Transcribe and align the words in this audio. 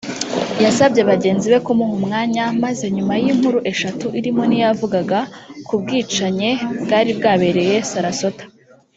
yasabye 0.63 1.01
bagenzi 1.11 1.45
be 1.51 1.59
kumuha 1.65 1.93
umwanya 1.99 2.43
maze 2.63 2.85
nyuma 2.95 3.13
y’inkuru 3.21 3.57
eshatu 3.71 4.05
irimo 4.19 4.43
niyavugaga 4.49 5.19
ku 5.67 5.73
bwicanye 5.81 6.49
bwari 6.83 7.11
bwabereye 7.17 7.75
Sarasota 7.91 8.43